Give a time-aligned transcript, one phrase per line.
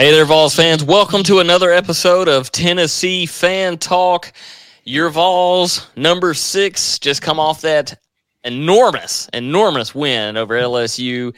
[0.00, 0.84] Hey there, Vols fans.
[0.84, 4.32] Welcome to another episode of Tennessee Fan Talk.
[4.84, 7.98] Your Vols, number six, just come off that
[8.44, 11.34] enormous, enormous win over LSU.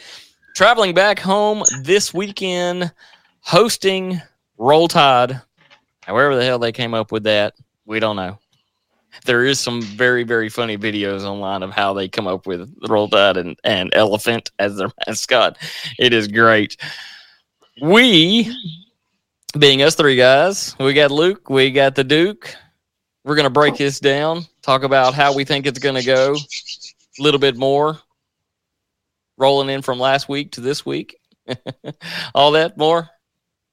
[0.55, 2.93] Traveling back home this weekend,
[3.41, 4.21] hosting
[4.59, 5.41] Roll Tide.
[6.03, 7.55] However, the hell they came up with that,
[7.87, 8.39] we don't know.
[9.25, 13.09] There is some very, very funny videos online of how they come up with Roll
[13.09, 15.57] Tide and, and Elephant as their mascot.
[15.99, 16.77] It is great.
[17.79, 18.55] We,
[19.59, 22.55] being us three guys, we got Luke, we got the Duke.
[23.25, 26.35] We're going to break this down, talk about how we think it's going to go,
[26.35, 27.99] a little bit more,
[29.39, 31.19] rolling in from last week to this week.
[32.35, 33.09] All that more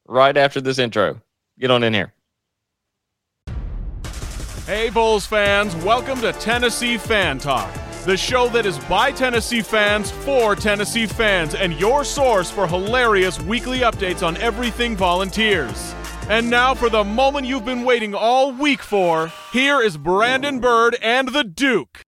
[0.07, 1.21] right after this intro.
[1.59, 2.13] Get on in here.
[4.65, 7.73] Hey, Vols fans, welcome to Tennessee Fan Talk
[8.07, 13.37] the show that is by Tennessee fans for Tennessee fans and your source for hilarious
[13.41, 15.93] weekly updates on everything volunteers.
[16.29, 20.95] And now for the moment you've been waiting all week for, here is Brandon Bird
[21.01, 22.01] and the Duke.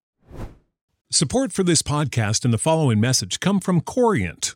[1.11, 4.55] Support for this podcast and the following message come from Corient.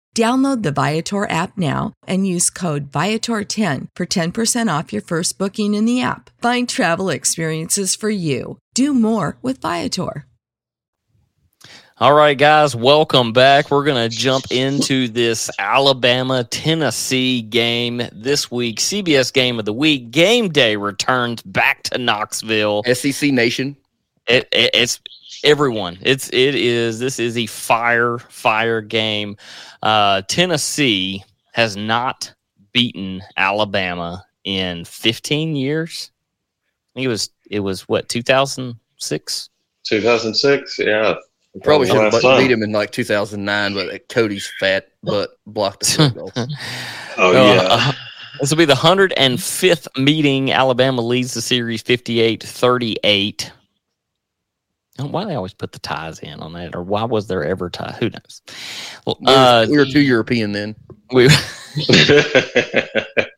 [0.15, 5.73] Download the Viator app now and use code Viator10 for 10% off your first booking
[5.73, 6.29] in the app.
[6.41, 8.57] Find travel experiences for you.
[8.73, 10.25] Do more with Viator.
[12.01, 13.69] All right, guys, welcome back.
[13.69, 18.79] We're going to jump into this Alabama Tennessee game this week.
[18.79, 20.09] CBS game of the week.
[20.09, 22.83] Game day returns back to Knoxville.
[22.91, 23.77] SEC Nation.
[24.25, 24.99] It, it, it's
[25.43, 25.97] everyone.
[26.01, 29.37] It's it is this is a fire fire game.
[29.81, 32.33] Uh, Tennessee has not
[32.73, 36.11] beaten Alabama in 15 years.
[36.93, 39.49] I think it was it was what 2006.
[39.83, 41.15] 2006, yeah.
[41.63, 46.31] Probably should have beat him in like 2009, but Cody's fat butt blocked the goal.
[47.17, 47.67] oh yeah.
[47.69, 47.91] Uh,
[48.39, 50.51] this will be the 105th meeting.
[50.51, 53.51] Alabama leads the series 58 38.
[54.97, 57.95] Why they always put the ties in on that, or why was there ever tie?
[57.99, 58.41] Who knows?
[59.05, 60.75] Well, uh, we were too European then.
[61.11, 61.29] We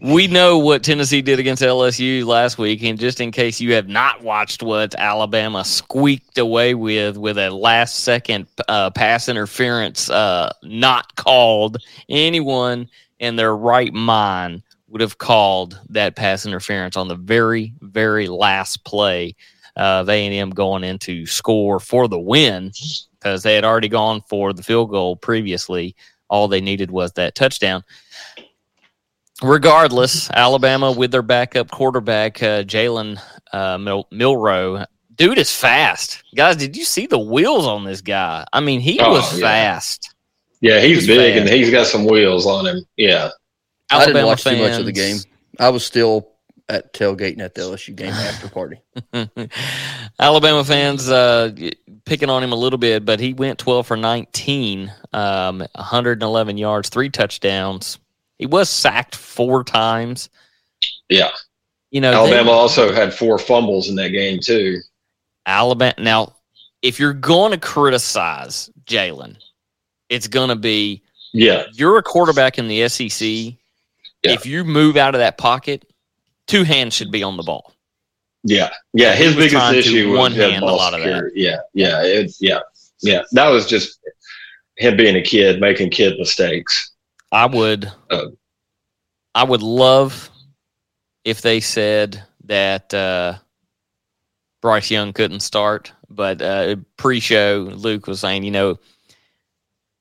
[0.00, 3.88] we know what Tennessee did against LSU last week, and just in case you have
[3.88, 10.50] not watched what Alabama squeaked away with with a last second uh, pass interference, uh,
[10.62, 11.76] not called,
[12.08, 18.28] anyone in their right mind would have called that pass interference on the very very
[18.28, 19.34] last play
[19.78, 22.72] of A&M going into score for the win
[23.18, 25.94] because they had already gone for the field goal previously.
[26.28, 27.84] All they needed was that touchdown.
[29.40, 33.20] Regardless, Alabama with their backup quarterback, uh, Jalen
[33.52, 34.84] uh, Mil- Milroe,
[35.14, 36.24] dude is fast.
[36.34, 38.44] Guys, did you see the wheels on this guy?
[38.52, 39.46] I mean, he oh, was yeah.
[39.46, 40.14] fast.
[40.60, 41.40] Yeah, he's he big fast.
[41.40, 42.84] and he's got some wheels on him.
[42.96, 43.30] Yeah.
[43.90, 45.18] Alabama I didn't watch fans, too much of the game.
[45.60, 46.32] I was still
[46.68, 48.80] at tailgating at the LSU game after party.
[50.20, 51.50] Alabama fans uh,
[52.04, 56.88] picking on him a little bit, but he went 12 for 19, um, 111 yards,
[56.88, 57.98] three touchdowns.
[58.38, 60.28] He was sacked four times.
[61.08, 61.30] Yeah.
[61.90, 64.80] You know, Alabama they, also had four fumbles in that game too.
[65.46, 65.94] Alabama.
[65.98, 66.34] Now,
[66.82, 69.38] if you're going to criticize Jalen,
[70.10, 71.64] it's going to be yeah.
[71.72, 73.28] You're a quarterback in the SEC.
[73.28, 74.32] Yeah.
[74.32, 75.84] If you move out of that pocket,
[76.48, 77.72] two hands should be on the ball.
[78.42, 79.14] Yeah, yeah.
[79.14, 80.64] His biggest issue was one hand.
[80.64, 81.30] A lot of that.
[81.34, 82.60] Yeah, yeah, it, yeah,
[83.00, 83.22] yeah.
[83.32, 84.00] That was just
[84.76, 86.92] him being a kid making kid mistakes.
[87.30, 88.26] I would, uh,
[89.34, 90.30] I would love
[91.24, 93.34] if they said that uh,
[94.62, 98.78] Bryce Young couldn't start, but uh, pre-show Luke was saying, you know,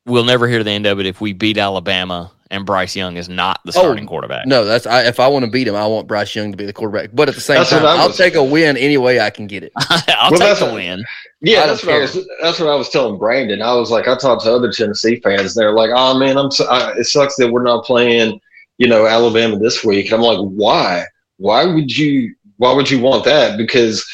[0.05, 3.29] we'll never hear the end of it if we beat Alabama and Bryce Young is
[3.29, 4.45] not the oh, starting oh, quarterback.
[4.45, 6.65] No, that's I, if I want to beat him, I want Bryce Young to be
[6.65, 7.11] the quarterback.
[7.13, 9.63] But at the same that's time, I'll take a win any way I can get
[9.63, 9.71] it.
[9.77, 11.03] I'll well, take a win.
[11.41, 12.27] Yeah, that's what I was.
[12.41, 13.61] That's what I was telling Brandon.
[13.61, 15.53] I was like, I talked to other Tennessee fans.
[15.53, 16.51] They're like, "Oh man, I'm.
[16.51, 18.39] So, I, it sucks that we're not playing,
[18.77, 21.05] you know, Alabama this week." And I'm like, "Why?
[21.38, 22.35] Why would you?
[22.57, 23.57] Why would you want that?
[23.57, 24.07] Because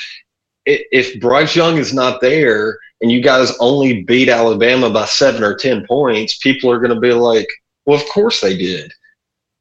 [0.66, 5.56] if Bryce Young is not there." and you guys only beat Alabama by seven or
[5.56, 7.48] 10 points, people are going to be like,
[7.86, 8.92] well, of course they did.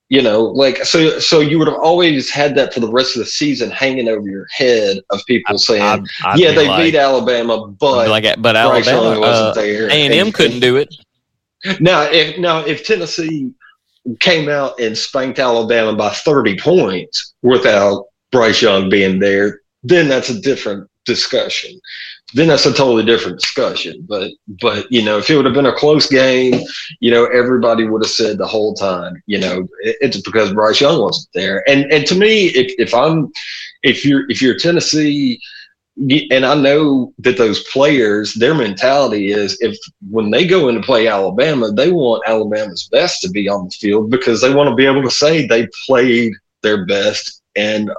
[0.09, 3.21] You know, like, so, so you would have always had that for the rest of
[3.21, 6.99] the season hanging over your head of people saying, I'd, I'd yeah, they like, beat
[6.99, 9.89] Alabama, but, like, but Alabama wasn't uh, there.
[9.89, 10.95] A&M couldn't do it.
[11.79, 13.53] Now, if, now, if Tennessee
[14.19, 20.29] came out and spanked Alabama by 30 points without Bryce Young being there, then that's
[20.29, 21.81] a different discussion
[22.35, 24.05] then that's a totally different discussion.
[24.09, 26.61] But but you know, if it would have been a close game,
[27.01, 31.01] you know, everybody would have said the whole time, you know, it's because Bryce Young
[31.01, 31.69] wasn't there.
[31.69, 33.31] And and to me, if, if I'm
[33.83, 35.41] if you're if you're Tennessee,
[35.97, 39.77] and I know that those players, their mentality is if
[40.11, 43.71] when they go in to play Alabama, they want Alabama's best to be on the
[43.71, 46.33] field because they want to be able to say they played
[46.63, 47.91] their best and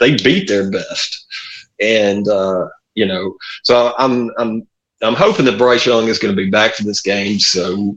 [0.00, 1.26] they beat their best.
[1.80, 2.66] And uh,
[2.98, 4.66] you know, so I'm I'm
[5.02, 7.38] I'm hoping that Bryce Young is going to be back for this game.
[7.38, 7.96] So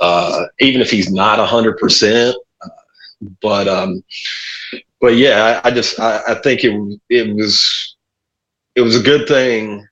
[0.00, 2.68] uh, even if he's not hundred percent, uh,
[3.42, 4.02] but um,
[5.00, 6.72] but yeah, I, I just I, I, think it
[7.10, 7.96] it was
[8.74, 9.86] it was a good thing.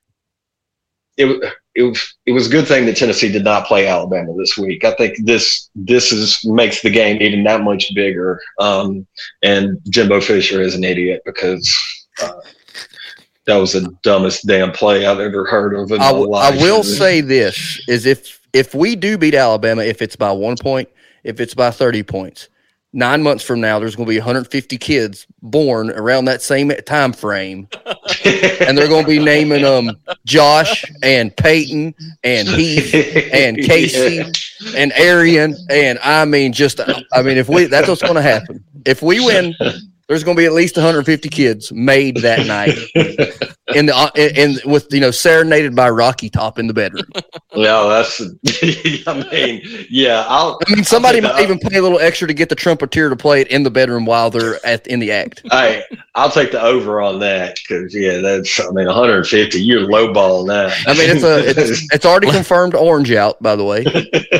[1.17, 4.57] It it was it was a good thing that Tennessee did not play Alabama this
[4.57, 4.83] week.
[4.83, 8.41] I think this this is makes the game even that much bigger.
[8.59, 9.05] Um,
[9.43, 11.71] and Jimbo Fisher is an idiot because.
[12.19, 12.31] Uh,
[13.47, 16.53] that was the dumbest damn play I've ever heard of in I, my life.
[16.53, 20.57] I will say this: is if if we do beat Alabama, if it's by one
[20.57, 20.89] point,
[21.23, 22.49] if it's by thirty points,
[22.93, 27.13] nine months from now, there's going to be 150 kids born around that same time
[27.13, 27.69] frame,
[28.25, 29.91] and they're going to be naming them
[30.25, 32.93] Josh and Peyton and Heath
[33.33, 34.71] and Casey yeah.
[34.75, 38.63] and Arian, and I mean, just I mean, if we that's what's going to happen.
[38.85, 39.55] If we win
[40.07, 42.77] there's going to be at least 150 kids made that night
[43.75, 47.05] in the uh, in, in with you know serenaded by Rocky Top in the bedroom.
[47.53, 48.21] Yeah, that's.
[49.07, 50.59] I mean, yeah, I'll.
[50.65, 53.41] I mean, somebody might even pay a little extra to get the trumpeter to play
[53.41, 55.41] it in the bedroom while they're at in the act.
[55.51, 55.83] Hey,
[56.15, 58.59] I'll take the over on that because yeah, that's.
[58.59, 59.61] I mean, 150.
[59.61, 60.77] You're lowballing that.
[60.87, 63.83] I mean, it's a it's, it's already confirmed orange out by the way.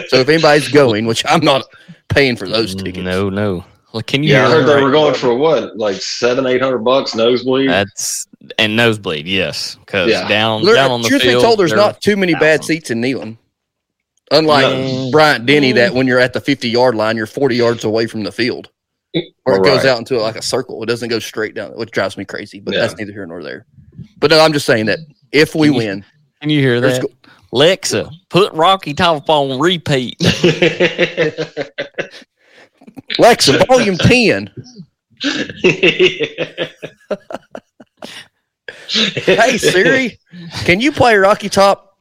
[0.08, 1.66] So if anybody's going, which I'm not
[2.08, 3.00] paying for those tickets.
[3.00, 3.66] No, no.
[3.94, 4.34] Like, can you?
[4.34, 4.84] Yeah, I heard they right?
[4.84, 7.70] were going for what, like seven, eight hundred bucks nosebleed.
[7.70, 8.28] That's
[8.60, 10.28] and nosebleed, yes, because yeah.
[10.28, 11.34] down there, down on the truth field.
[11.34, 13.38] Truth be told, there's not too many bad seats in Neyland.
[14.32, 15.12] Unlike no.
[15.12, 15.96] Bryant Denny, that mm.
[15.96, 18.70] when you're at the 50 yard line, you're 40 yards away from the field,
[19.46, 20.84] or it goes out into like a circle.
[20.84, 22.60] It doesn't go straight down, which drives me crazy.
[22.60, 22.82] But yeah.
[22.82, 23.66] that's neither here nor there.
[24.18, 25.00] But no, I'm just saying that
[25.32, 26.06] if we can you, win,
[26.42, 27.02] can you hear that?
[27.02, 27.08] Go-
[27.54, 30.18] Lexa, put Rocky Top on repeat.
[33.18, 34.52] Lexa, volume 10.
[38.90, 40.20] hey Siri,
[40.66, 41.98] can you play Rocky Top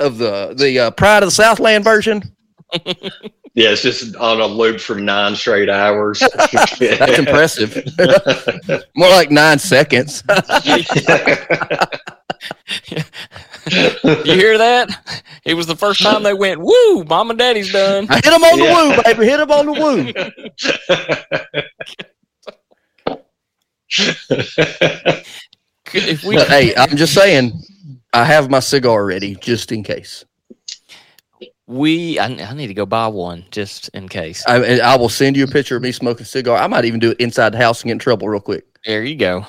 [0.00, 2.22] of the the uh, Pride of the Southland version?
[3.54, 6.18] Yeah, it's just on a loop for nine straight hours.
[6.52, 7.86] That's impressive.
[8.96, 10.24] More like nine seconds.
[13.70, 14.88] you hear that?
[15.44, 18.06] It was the first time they went, woo, mom and daddy's done.
[18.08, 19.26] I hit them on the woo, baby.
[19.26, 20.12] Hit them on the woo.
[25.94, 27.52] if we, hey, I'm just saying,
[28.12, 30.24] I have my cigar ready just in case.
[31.66, 34.44] We, I, I need to go buy one just in case.
[34.46, 36.58] I, I will send you a picture of me smoking a cigar.
[36.58, 38.66] I might even do it inside the house and get in trouble real quick.
[38.84, 39.46] There you go.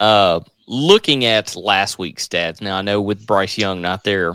[0.00, 4.34] Uh, looking at last week's stats, now I know with Bryce Young not there,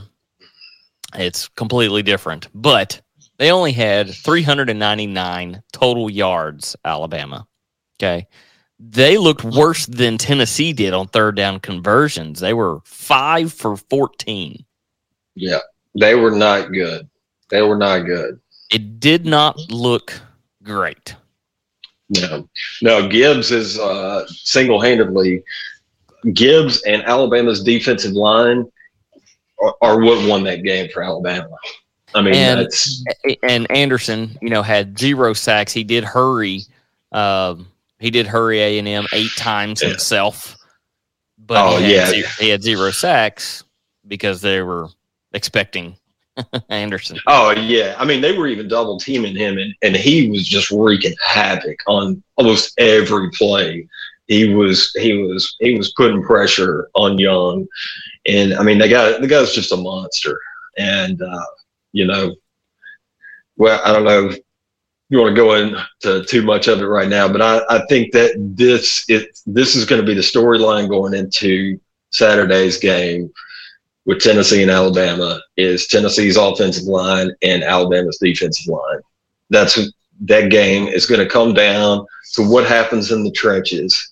[1.15, 3.01] it's completely different, but
[3.37, 7.47] they only had 399 total yards, Alabama.
[7.99, 8.27] Okay.
[8.79, 12.39] they looked worse than Tennessee did on third down conversions.
[12.39, 14.65] They were five for 14.
[15.35, 15.59] Yeah,
[15.99, 17.07] they were not good.
[17.49, 18.39] They were not good.
[18.71, 20.19] It did not look
[20.63, 21.15] great.
[22.09, 22.47] No,
[22.81, 23.07] no.
[23.07, 25.43] Gibbs is uh, single-handedly
[26.33, 28.69] Gibbs and Alabama's defensive line
[29.61, 31.49] are, are what won that game for Alabama.
[32.13, 33.03] I mean, And- that's
[33.43, 35.71] And Anderson, you know, had zero sacks.
[35.71, 36.61] He did hurry.
[37.11, 37.67] Um,
[37.99, 39.89] he did hurry A and M eight times Yeah.
[39.89, 40.57] himself,
[41.45, 42.05] but Oh, he, had yeah.
[42.07, 43.63] zero, he had zero sacks
[44.07, 44.87] because they were
[45.33, 45.95] expecting
[46.69, 47.19] Anderson.
[47.27, 50.71] Oh yeah, I mean they were even double teaming him, and, and he was just
[50.71, 53.87] wreaking havoc on almost every play.
[54.31, 57.67] He was he was he was putting pressure on Young,
[58.25, 60.39] and I mean the guy the guy's just a monster,
[60.77, 61.45] and uh,
[61.91, 62.33] you know,
[63.57, 64.33] well I don't know
[65.09, 68.13] you want to go into too much of it right now, but I, I think
[68.13, 71.77] that this it this is going to be the storyline going into
[72.11, 73.29] Saturday's game
[74.05, 79.01] with Tennessee and Alabama is Tennessee's offensive line and Alabama's defensive line.
[79.49, 79.77] That's
[80.21, 84.09] that game is going to come down to what happens in the trenches.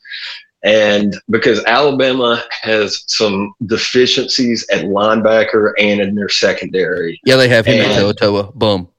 [0.63, 7.19] And because Alabama has some deficiencies at linebacker and in their secondary.
[7.23, 8.89] Yeah, they have him And- and Toa Bum.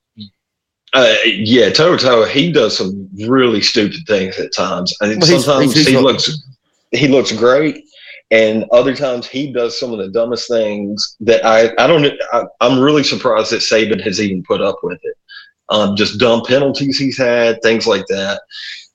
[0.93, 4.93] Uh, yeah, Toto, he does some really stupid things at times.
[5.01, 6.43] I think Well, sometimes he's- he he's- looks
[6.93, 7.85] he looks great,
[8.33, 12.43] and other times he does some of the dumbest things that I I don't I,
[12.61, 15.15] I'm really surprised that Saban has even put up with it.
[15.71, 18.43] Um, just dumb penalties he's had, things like that.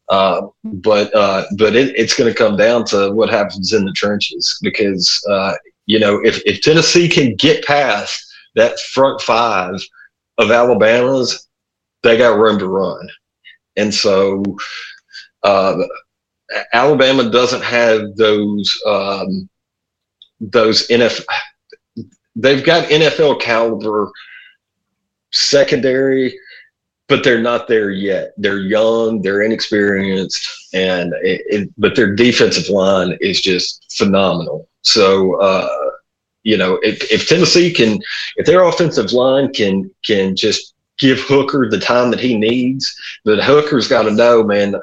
[0.10, 3.94] Uh, but uh, but it, it's going to come down to what happens in the
[3.94, 5.53] trenches because uh,
[5.86, 8.24] you know if if Tennessee can get past
[8.55, 9.75] that front five
[10.38, 11.48] of Alabama's,
[12.03, 13.10] they got room to run,
[13.75, 14.44] and so.
[15.44, 15.77] Uh,
[16.74, 19.50] Alabama doesn't have those um,
[20.39, 21.25] those NFL.
[22.36, 24.12] They've got NFL caliber
[25.32, 26.38] secondary,
[27.07, 28.33] but they're not there yet.
[28.38, 34.67] They're young, they're inexperienced, and it, it, but their defensive line is just phenomenal.
[34.81, 35.69] So uh,
[36.45, 38.00] you know, if, if Tennessee can,
[38.38, 42.95] if their offensive line can can just give Hooker the time that he needs,
[43.25, 44.75] but Hooker's got to know, man,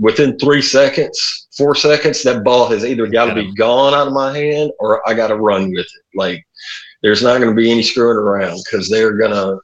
[0.00, 4.14] within three seconds, four seconds, that ball has either got to be gone out of
[4.14, 6.16] my hand or I got to run with it.
[6.16, 6.44] Like
[7.02, 9.60] there's not going to be any screwing around because they're going to,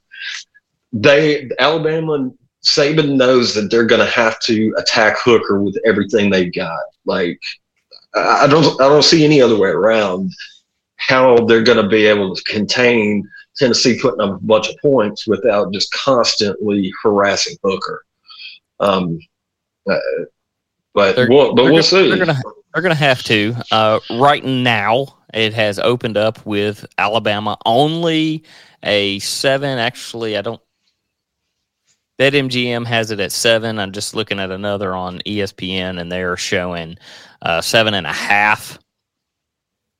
[1.00, 2.30] they, Alabama
[2.64, 6.80] Saban knows that they're going to have to attack Hooker with everything they've got.
[7.04, 7.40] Like
[8.14, 10.32] I don't, I don't see any other way around
[10.96, 15.26] how they're going to be able to contain Tennessee putting up a bunch of points
[15.26, 18.04] without just constantly harassing Hooker.
[18.80, 19.18] Um,
[19.88, 19.96] uh,
[20.94, 22.08] but They're- we'll, but we'll go- see.
[22.08, 23.54] They're gonna they're gonna have to.
[23.70, 28.44] Uh, right now, it has opened up with Alabama only
[28.82, 29.78] a seven.
[29.78, 30.60] Actually, I don't.
[32.18, 33.78] That MGM has it at seven.
[33.78, 36.96] I'm just looking at another on ESPN, and they're showing
[37.42, 38.78] uh, seven and a half.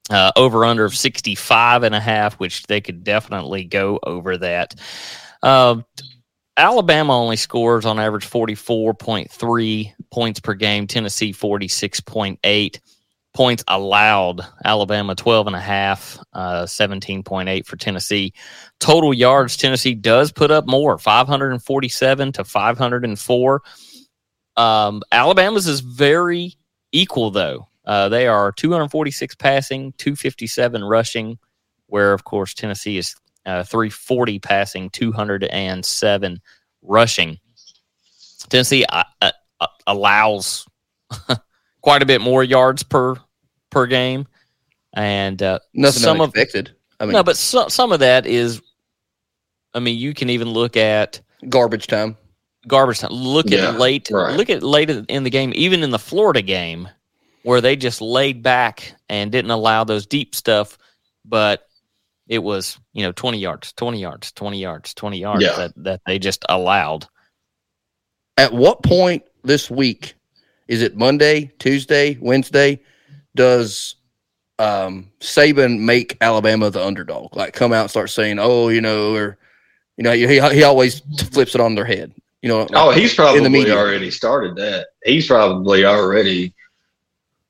[0.09, 4.77] Uh, over under of 65 and a half, which they could definitely go over that.
[5.43, 5.83] Uh,
[6.57, 10.87] Alabama only scores on average 44.3 points per game.
[10.87, 12.79] Tennessee 46.8
[13.37, 14.41] points allowed.
[14.65, 18.33] Alabama 12 and a half, uh, 17.8 for Tennessee.
[18.81, 23.63] Total yards, Tennessee does put up more, 547 to 504.
[24.57, 26.55] Um, Alabama's is very
[26.93, 27.69] equal though.
[27.85, 31.39] Uh, they are 246 passing, 257 rushing,
[31.87, 33.15] where of course Tennessee is
[33.45, 36.41] uh, 340 passing, 207
[36.83, 37.39] rushing.
[38.49, 40.67] Tennessee uh, uh, uh, allows
[41.83, 43.17] quite a bit more yards per
[43.77, 44.27] per game,
[44.95, 46.33] and uh, Nothing some of.
[46.99, 48.63] I mean, no, but so, some of that is,
[49.75, 52.17] I mean, you can even look at garbage time.
[52.67, 53.11] garbage time.
[53.11, 54.09] Look Yeah, at late.
[54.11, 54.35] right.
[54.35, 56.89] Look at late in the game, even in the Florida game,
[57.43, 60.79] where they just laid back and didn't allow those deep stuff,
[61.27, 61.69] but
[62.29, 65.57] it was you know twenty yards, twenty yards, twenty yards, twenty yards Yeah.
[65.57, 67.07] that that they just allowed.
[68.39, 70.15] At what point this week
[70.67, 72.81] is it Monday, Tuesday, Wednesday?
[73.37, 73.95] Does
[74.59, 77.37] um, Saban make Alabama the underdog?
[77.37, 79.39] Like come out and start saying, "Oh, you know," or
[79.97, 81.01] you know, he he always
[81.31, 82.13] flips it on their head.
[82.43, 84.89] You know, Oh, he's probably already started that.
[85.05, 86.53] He's probably already.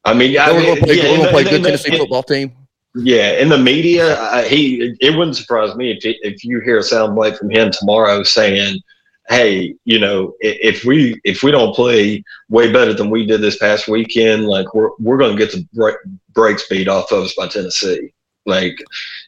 [0.04, 2.22] I mean, I we're going to play, yeah, gonna play good the- Tennessee in- football
[2.22, 2.52] team.
[2.98, 6.82] Yeah, in the media, I, he it wouldn't surprise me if if you hear a
[6.82, 8.80] soundbite from him tomorrow saying
[9.28, 13.58] hey, you know, if we if we don't play way better than we did this
[13.58, 15.96] past weekend, like we're we're going to get the break,
[16.32, 18.12] breaks beat off of us by Tennessee.
[18.44, 18.78] Like,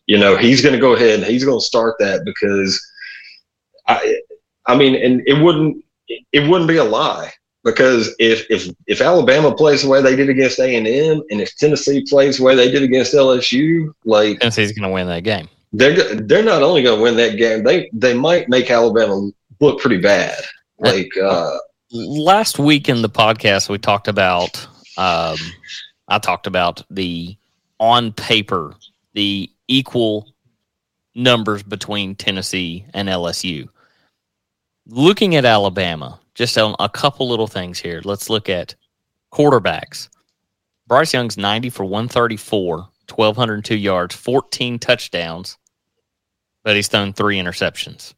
[0.07, 2.81] you know, he's going to go ahead and he's going to start that because
[3.89, 4.21] I,
[4.67, 5.85] I mean, and it wouldn't
[6.33, 7.33] it wouldn't be a lie
[7.65, 11.41] because if if if Alabama plays the way they did against A and M, and
[11.41, 15.25] if Tennessee plays the way they did against LSU, like Tennessee's going to win that
[15.25, 15.49] game.
[15.73, 19.81] They're they're not only going to win that game, they they might make Alabama look
[19.81, 20.43] pretty bad.
[20.79, 21.59] Like uh,
[21.93, 24.67] last week in the podcast, we talked about.
[24.97, 25.37] Um,
[26.09, 27.37] I talked about the
[27.79, 28.75] on paper
[29.15, 30.33] the equal
[31.15, 33.69] numbers between Tennessee and LSU.
[34.87, 38.01] Looking at Alabama, just on a couple little things here.
[38.05, 38.77] Let's look at
[39.33, 40.09] quarterbacks.
[40.87, 42.77] Bryce Young's 90 for 134,
[43.13, 45.59] 1,202 yards, 14 touchdowns,
[46.63, 48.15] but he's thrown three interceptions.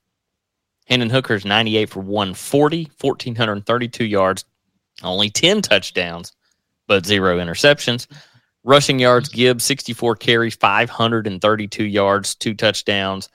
[0.90, 4.44] Hendon Hooker's 98 for 140, 1,432 yards,
[5.04, 6.32] only 10 touchdowns,
[6.88, 8.08] but zero interceptions.
[8.64, 13.28] Rushing yards, Gibbs 64 carries, 532 yards, two touchdowns,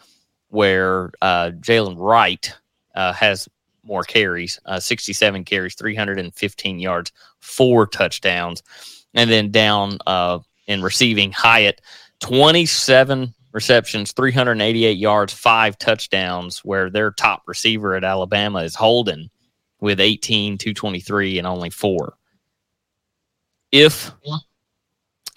[0.49, 2.53] where uh, Jaylen Wright
[2.93, 3.47] uh, has
[3.83, 8.63] more carries, uh, 67 carries, 315 yards, four touchdowns.
[9.13, 11.79] And then down uh, in receiving, Hyatt,
[12.19, 19.31] 27 receptions, 388 yards, five touchdowns, where their top receiver at Alabama is Holden
[19.79, 22.17] with 18, 223, and only four.
[23.71, 24.11] If,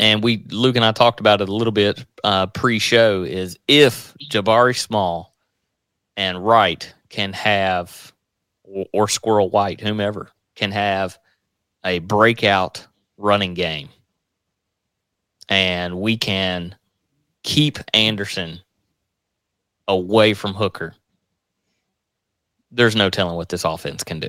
[0.01, 3.57] and we, Luke and I talked about it a little bit uh, pre show, is
[3.69, 5.33] if Jabari Small
[6.17, 8.13] and Wright can have,
[8.65, 11.17] or, or Squirrel White, whomever, can have
[11.85, 12.85] a breakout
[13.17, 13.91] running game,
[15.49, 16.75] and we can
[17.49, 18.61] keep Anderson
[19.89, 20.95] away from Hooker,
[22.71, 24.29] there's no telling what this offense can do.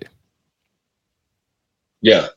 [2.01, 2.27] Yeah,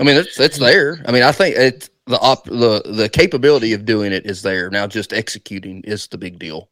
[0.00, 1.00] I mean it's it's there.
[1.06, 4.68] I mean I think it's the op the the capability of doing it is there.
[4.68, 6.68] Now just executing is the big deal.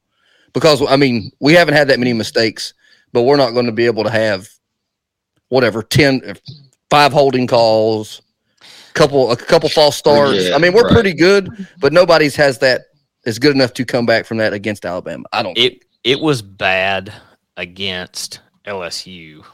[0.53, 2.75] Because I mean we haven't had that many mistakes,
[3.13, 4.49] but we're not going to be able to have
[5.49, 6.35] whatever 10
[6.91, 8.21] five holding calls,
[8.95, 10.49] couple a couple false starts.
[10.49, 10.93] Yeah, I mean, we're right.
[10.93, 12.87] pretty good, but nobody's has that
[13.27, 15.25] is good enough to come back from that against Alabama.
[15.33, 15.59] I don't.
[15.59, 17.13] It it was bad
[17.57, 19.45] against LSU.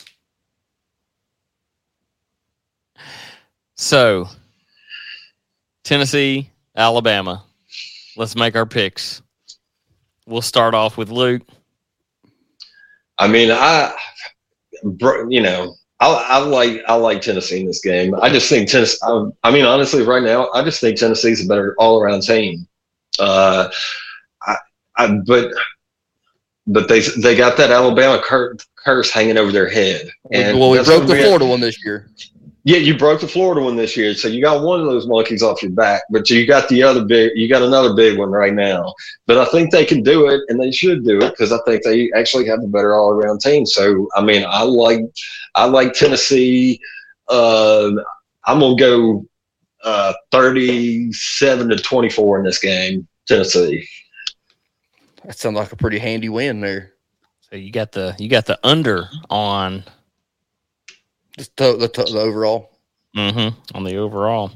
[3.75, 4.29] So,
[5.83, 7.43] Tennessee, Alabama.
[8.17, 9.23] Let's make our picks.
[10.27, 11.43] We'll start off with Luke.
[13.19, 13.95] I mean, I,
[14.85, 18.15] bro- you know, I, I like I like Tennessee in this game.
[18.21, 18.99] I just think Tennessee.
[19.03, 22.67] I, I mean, honestly, right now, I just think Tennessee's a better all around team.
[23.19, 23.69] Uh,
[24.43, 24.57] I,
[24.97, 25.53] I, but
[26.67, 30.11] but they they got that Alabama cur- curse hanging over their head.
[30.31, 32.09] And well, we broke the we- Florida one this year.
[32.65, 35.43] Yeah, you broke the Florida one this year, so you got one of those monkeys
[35.43, 38.55] off your back, but you got the other big, you got another big one right
[38.55, 38.95] now.
[39.27, 41.83] But I think they can do it, and they should do it because I think
[41.83, 43.67] they actually have a better all-around team.
[43.67, 45.01] So, I mean, I like,
[45.57, 46.79] I like Tennessee.
[47.29, 47.91] Uh,
[48.45, 49.27] I'm gonna go
[49.85, 53.87] uh, 37 to 24 in this game, Tennessee.
[55.25, 56.93] That sounds like a pretty handy win there.
[57.51, 59.85] So you got the you got the under on
[61.37, 62.71] Just to, the, to, the overall.
[63.17, 64.53] mhm, on the overall.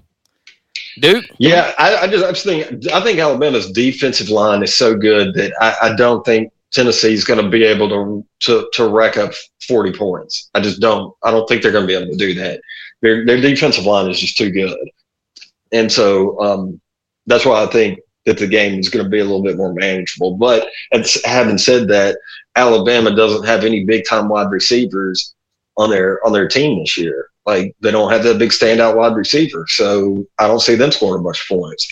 [1.00, 4.96] Duke, Yeah, I, I just I just think I think Alabama's defensive line is so
[4.96, 9.18] good that I, I don't think Tennessee's going to be able to to to rack
[9.18, 9.32] up
[9.68, 10.50] forty points.
[10.54, 11.14] I just don't.
[11.22, 12.60] I don't think they're going to be able to do that.
[13.02, 14.76] Their their defensive line is just too good,
[15.72, 16.80] and so um,
[17.26, 19.72] that's why I think that the game is going to be a little bit more
[19.72, 20.36] manageable.
[20.36, 22.18] But it's, having said that,
[22.56, 25.34] Alabama doesn't have any big time wide receivers
[25.76, 27.28] on their on their team this year.
[27.44, 31.22] Like they don't have that big standout wide receiver, so I don't see them scoring
[31.22, 31.86] much points.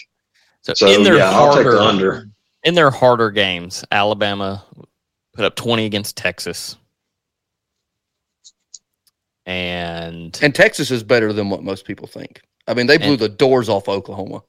[0.62, 2.28] so, So in their yeah, I'll take harder the under.
[2.64, 4.64] in their harder games, Alabama
[5.34, 6.76] put up 20 against Texas.
[9.46, 12.40] And And Texas is better than what most people think.
[12.66, 14.42] I mean, they blew And- the doors off Oklahoma,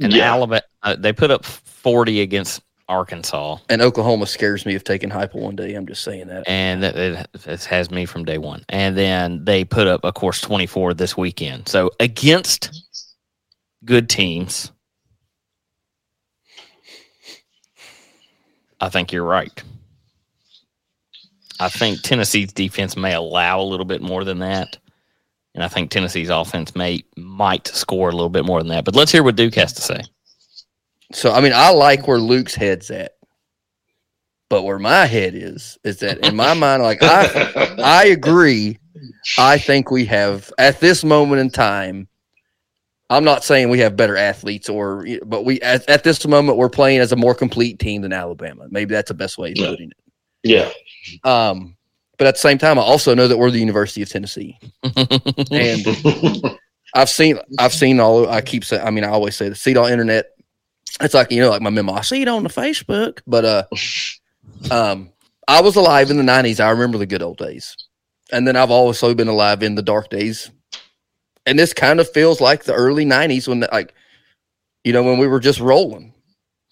[0.00, 0.32] and Yeah.
[0.32, 3.58] Alabama uh, they put up 40 against Arkansas.
[3.68, 5.74] and Oklahoma scares me of taking Heupel one day.
[5.74, 6.42] I'm just saying that.
[6.48, 8.64] and it, it has me from day one.
[8.68, 11.68] And then they put up, of course, 24 this weekend.
[11.68, 12.70] So against
[13.84, 14.72] good teams,
[18.80, 19.62] I think you're right.
[21.60, 24.78] I think Tennessee's defense may allow a little bit more than that.
[25.54, 28.84] And I think Tennessee's offense may might score a little bit more than that.
[28.84, 30.00] But let's hear what Duke has to say.
[31.12, 33.12] So I mean, I like where Luke's head's at.
[34.48, 38.78] But where my head is, is that in my mind, like I, I agree.
[39.38, 42.08] I think we have at this moment in time.
[43.10, 46.68] I'm not saying we have better athletes, or but we at, at this moment we're
[46.68, 48.66] playing as a more complete team than Alabama.
[48.70, 49.70] Maybe that's the best way of Yeah.
[49.70, 49.96] putting it.
[50.44, 50.70] Yeah.
[51.24, 51.76] Um,
[52.20, 55.86] but at the same time, I also know that we're the University of Tennessee, and
[56.94, 59.70] I've seen I've seen all I keep saying I mean I always say the see
[59.70, 60.26] it on internet.
[61.00, 61.94] It's like you know like my memo.
[61.94, 63.62] I see it on the Facebook, but uh,
[64.70, 65.08] um,
[65.48, 66.60] I was alive in the '90s.
[66.60, 67.74] I remember the good old days,
[68.30, 70.50] and then I've also been alive in the dark days.
[71.46, 73.94] And this kind of feels like the early '90s when the, like,
[74.84, 76.12] you know, when we were just rolling,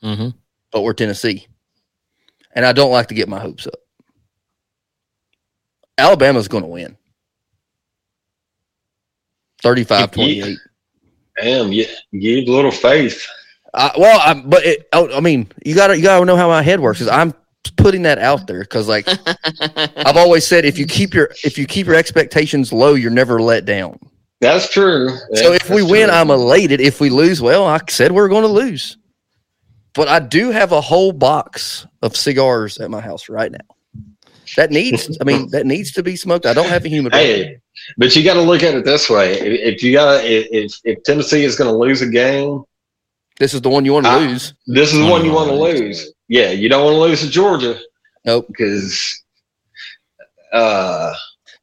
[0.02, 0.28] hmm
[0.72, 1.46] but we're Tennessee,
[2.52, 3.80] and I don't like to get my hopes up.
[5.98, 6.96] Alabama's going to win.
[9.62, 10.58] 35 28.
[11.42, 13.26] Damn, you you have a little faith.
[13.74, 16.62] I, well, I, but it, I, I mean, you gotta you gotta know how my
[16.62, 17.00] head works.
[17.00, 17.34] Is I'm
[17.76, 19.06] putting that out there because, like,
[19.96, 23.40] I've always said, if you keep your if you keep your expectations low, you're never
[23.40, 23.98] let down.
[24.40, 25.11] That's true.
[25.34, 26.16] so if we That's win, true.
[26.16, 26.80] I'm elated.
[26.80, 28.96] If we lose, well, I said we're going to lose.
[29.94, 33.58] But I do have a whole box of cigars at my house right now.
[34.56, 36.46] That needs, I mean, that needs to be smoked.
[36.46, 37.18] I don't have a humidor.
[37.18, 37.61] Hey,
[37.96, 41.02] but you got to look at it this way: if, if you got, if if
[41.04, 42.64] Tennessee is going to lose a game,
[43.38, 44.54] This is the one you want to lose.
[44.66, 46.12] this is the one you want to lose.
[46.28, 47.78] Yeah, you don't want to lose to Georgia
[48.24, 48.46] Nope.
[48.48, 49.22] because,
[50.52, 51.14] uh,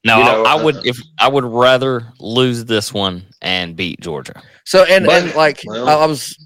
[0.03, 3.75] No, You know, I, I uh, would if I would rather lose this one and
[3.75, 4.41] beat Georgia.
[4.63, 6.37] So and But- and like well- I, I was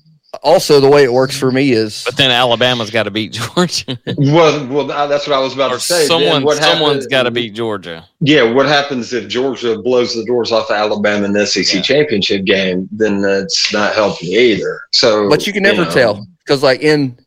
[0.43, 3.99] also the way it works for me is But then Alabama's got to beat Georgia,
[4.17, 5.99] well, well, that's what I was about or to say.
[5.99, 8.07] Then someone what someone's happens- got to beat Georgia.
[8.21, 11.81] Yeah, what happens if Georgia blows the doors off Alabama in the SEC Yeah.
[11.81, 12.87] championship game?
[12.91, 14.79] Then that's not helping either.
[14.93, 17.17] So, but you can never know, tell because like in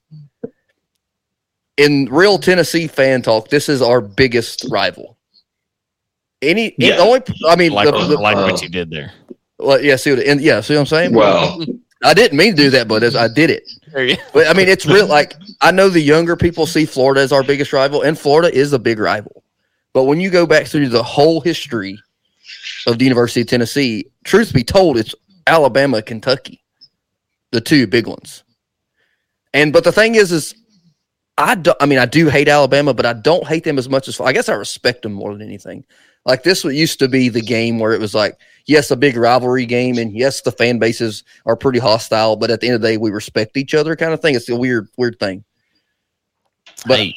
[1.77, 5.17] in real Tennessee fan talk, this is our biggest rival.
[6.41, 6.97] Any it Yeah.
[6.99, 9.12] only I mean Like the, the, like uh, what you did there.
[9.59, 11.61] well, yeah see what and yeah see what I'm saying Well,
[12.03, 13.71] I didn't mean to do that but as I did it.
[14.33, 17.43] But I mean it's real like I know the younger people see Florida as our
[17.43, 19.43] biggest rival and Florida is a big rival.
[19.93, 21.99] But when you go back through the whole history
[22.87, 25.15] of the University of Tennessee truth be told it's
[25.47, 26.62] Alabama Kentucky
[27.51, 28.45] the two big ones.
[29.55, 30.55] And but the thing is is
[31.38, 34.09] I do, I mean I do hate Alabama but I don't hate them as much
[34.09, 35.85] as I guess I respect them more than anything
[36.25, 39.17] like this what used to be the game where it was like yes a big
[39.17, 42.81] rivalry game and yes the fan bases are pretty hostile but at the end of
[42.83, 45.43] the day we respect each other kind of thing it's a weird weird thing
[46.87, 47.15] But- hey,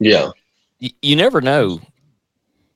[0.00, 0.30] yeah,
[0.80, 1.80] y- you never know.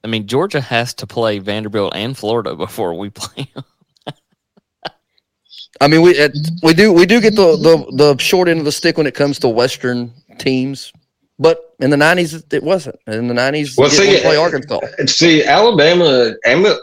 [0.04, 3.50] I mean, Georgia has to play Vanderbilt and Florida before we play.
[3.56, 3.64] 'em.
[5.80, 6.16] I mean, we
[6.62, 9.14] we do we do get the, the the short end of the stick when it
[9.14, 10.92] comes to Western teams,
[11.38, 12.96] but in the nineties it wasn't.
[13.06, 14.80] In the nineties, Well, we see, play Arkansas.
[15.06, 16.34] See, Alabama,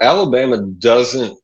[0.02, 1.38] Alabama doesn't.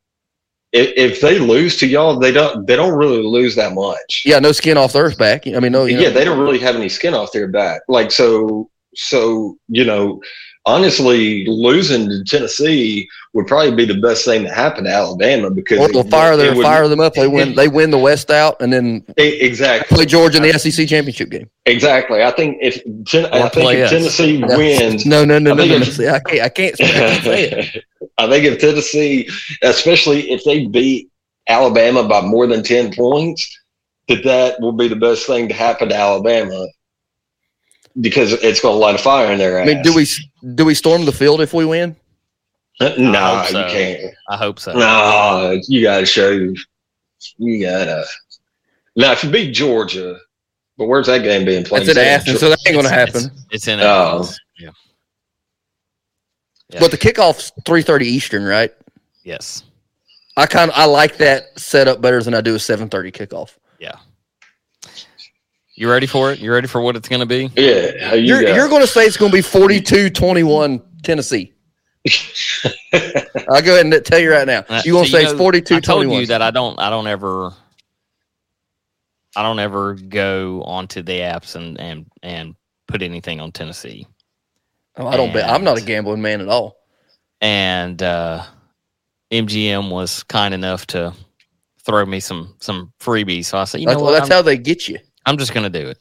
[0.74, 2.66] If, if they lose to y'all, they don't.
[2.66, 4.24] They don't really lose that much.
[4.26, 5.46] Yeah, no skin off their back.
[5.46, 7.82] I mean, no, you know, yeah, they don't really have any skin off their back.
[7.90, 10.22] Like so, so you know,
[10.66, 15.80] honestly, losing to Tennessee would probably be the best thing to happen to Alabama because
[15.80, 17.14] or it- they'll fire it would- fire them up.
[17.14, 17.56] They win.
[17.56, 19.96] They win the West out, and then exactly.
[19.96, 21.50] play Georgia in the SEC championship game.
[21.66, 22.24] Exactly.
[22.24, 23.90] I think if Ten- I think if.
[23.90, 24.58] Tennessee No.
[24.58, 25.78] wins, No, no, no, I no, no.
[25.78, 25.84] no.
[25.84, 26.42] if- I can't.
[26.42, 27.84] I can't, I can't say it.
[28.18, 29.28] I think if Tennessee,
[29.64, 31.10] especially if they beat
[31.48, 33.58] Alabama by more than ten points,
[34.08, 36.68] that that will be the best thing to happen to Alabama
[38.00, 39.68] because it's going to light a fire in their I ass.
[39.68, 40.08] mean, do we
[40.56, 41.96] do we storm the field if we win?
[42.98, 43.60] No, I hope so.
[43.60, 44.14] you can't.
[44.30, 44.74] I hope so.
[44.74, 46.32] No, you got to show.
[47.38, 48.06] You got to.
[48.96, 50.18] Now, if you beat Georgia,
[50.78, 51.86] but where's that game being played?
[51.86, 53.26] That's in Athens, so that ain't going to happen.
[53.26, 54.28] It's, it's in Oh.
[54.58, 54.72] Yeah.
[56.70, 56.80] Yeah.
[56.80, 58.74] But the kickoff's three thirty Eastern, right?
[59.24, 59.64] Yes.
[60.38, 63.58] I kind of I like that setup better than I do a seven thirty kickoff.
[65.82, 66.38] You ready for it?
[66.38, 67.50] You ready for what it's going to be?
[67.60, 71.54] Yeah, how you You're got- you're going to say it's going to be 42-21 Tennessee.
[72.94, 74.64] I'll go ahead and tell you right now.
[74.70, 76.28] Uh, You going to so say know, it's 42 I told you 21.
[76.28, 76.80] that I don't.
[76.80, 77.52] I don't ever.
[79.36, 82.54] I don't ever go onto the apps and and and
[82.88, 84.06] put anything on Tennessee.
[84.98, 85.50] Oh, I don't bet.
[85.50, 86.76] I'm not a gambling man at all.
[87.42, 88.44] And uh,
[89.32, 91.12] MGM was kind enough to
[91.84, 93.46] throw me some some freebies.
[93.46, 94.12] So I said, you know That's, what?
[94.12, 95.00] that's I'm, how they get you.
[95.26, 95.98] I'm just going to do it.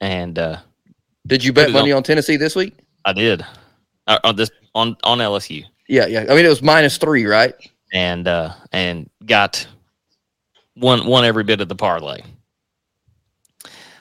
[0.00, 0.58] And uh,
[1.26, 2.78] Did you bet money on Tennessee this week?
[3.04, 3.44] I did
[4.06, 5.64] uh, on this on on LSU.
[5.88, 6.26] Yeah, yeah.
[6.28, 7.54] I mean, it was minus three, right?
[7.92, 9.66] and uh and got
[10.74, 12.20] one one every bit of the parlay.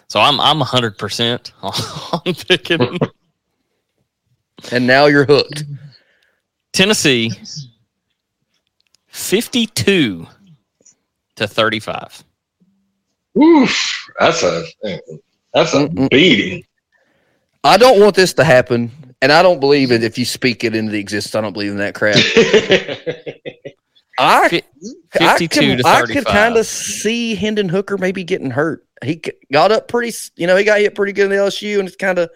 [0.08, 3.00] So I'm I'm 100 percent on picking
[4.72, 5.64] And now you're hooked.
[6.74, 7.32] Tennessee
[9.08, 10.28] 52
[11.36, 12.24] to 35.
[13.38, 14.64] Oof, that's a
[15.54, 16.10] that's a Mm-mm.
[16.10, 16.64] beating.
[17.64, 20.04] I don't want this to happen, and I don't believe it.
[20.04, 22.16] If you speak it into the existence, I don't believe in that crap.
[24.20, 24.62] I, I can,
[25.78, 28.86] to I could kind of see Hendon Hooker maybe getting hurt.
[29.04, 31.88] He got up pretty, you know, he got hit pretty good in the LSU, and
[31.88, 32.30] it's kind of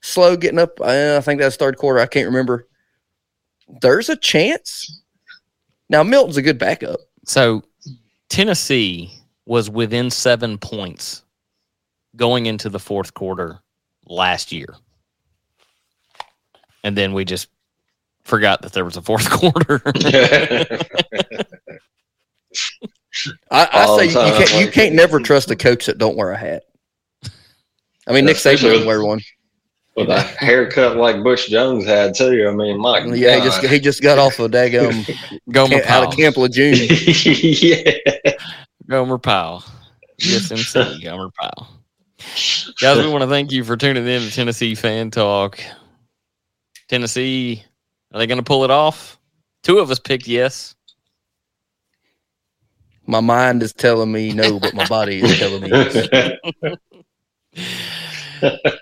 [0.00, 0.80] slow getting up.
[0.80, 2.00] Uh, I think that's third quarter.
[2.00, 2.66] I can't remember.
[3.80, 5.02] There's a chance.
[5.88, 7.00] Now Milton's a good backup.
[7.24, 7.62] So
[8.28, 9.12] Tennessee
[9.48, 11.24] was within seven points
[12.14, 13.60] going into the fourth quarter
[14.06, 14.76] last year.
[16.84, 17.48] And then we just
[18.24, 19.80] forgot that there was a fourth quarter.
[23.50, 26.30] I, I say the you, can't, you can't never trust a coach that don't wear
[26.30, 26.64] a hat.
[28.06, 29.20] I mean, Nick Saban Especially doesn't wear one.
[29.96, 32.46] With a haircut like Butch Jones had too.
[32.48, 33.04] I mean, Mike.
[33.06, 35.04] Yeah, he just he just got off of daggum
[35.50, 36.12] Gomer out of Powell.
[36.12, 36.76] Camp Lejeune.
[37.24, 38.32] yeah.
[38.88, 39.64] Gomer Pyle.
[40.18, 41.68] Yes, MC Gomer Pyle.
[42.80, 45.60] Guys, we want to thank you for tuning in to Tennessee Fan Talk.
[46.88, 47.62] Tennessee,
[48.12, 49.18] are they going to pull it off?
[49.62, 50.74] Two of us picked yes.
[53.06, 56.08] My mind is telling me no, but my body is telling me yes.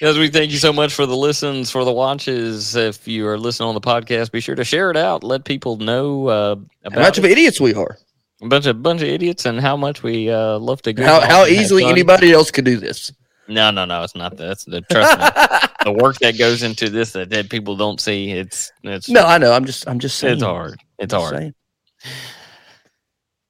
[0.00, 2.76] Guys, we thank you so much for the listens, for the watches.
[2.76, 5.24] If you are listening on the podcast, be sure to share it out.
[5.24, 7.98] Let people know uh, How about much of idiots we are.
[8.40, 11.04] A bunch of bunch of idiots and how much we uh, love to go.
[11.04, 13.12] How how easily anybody else could do this.
[13.48, 14.02] No, no, no.
[14.02, 14.50] It's not that.
[14.50, 15.68] It's the trust me.
[15.84, 18.30] the work that goes into this that, that people don't see.
[18.30, 19.52] It's it's No, I know.
[19.52, 20.34] I'm just I'm just saying.
[20.34, 20.78] it's hard.
[20.98, 21.34] It's hard.
[21.34, 21.54] saying.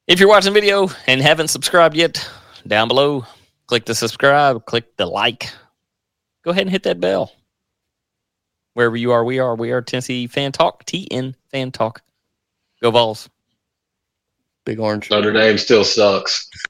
[0.07, 2.27] If you're watching video and haven't subscribed yet,
[2.65, 3.25] down below,
[3.67, 5.51] click the subscribe, click the like.
[6.43, 7.31] Go ahead and hit that bell.
[8.73, 9.55] Wherever you are, we are.
[9.55, 12.01] We are Tennessee Fan Talk, TN Fan Talk.
[12.81, 13.29] Go Vols.
[14.69, 15.09] Big orange.
[15.09, 16.47] Notre Dame still sucks.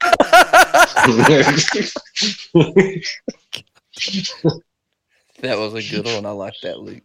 [5.42, 6.24] That was a good one.
[6.24, 7.02] I like that, Luke.